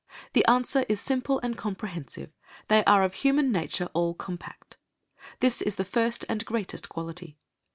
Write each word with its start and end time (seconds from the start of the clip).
The 0.33 0.43
answer 0.47 0.83
is 0.89 0.99
simple 0.99 1.39
and 1.43 1.55
comprehensive,—they 1.55 2.83
are 2.85 3.03
of 3.03 3.13
human 3.13 3.51
nature 3.51 3.87
all 3.93 4.15
compact. 4.15 4.77
This 5.41 5.61
is 5.61 5.75
the 5.75 5.85
first 5.85 6.25
and 6.27 6.43
greatest 6.43 6.89
quality. 6.89 7.37